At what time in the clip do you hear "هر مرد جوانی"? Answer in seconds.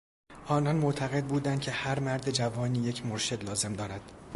1.71-2.79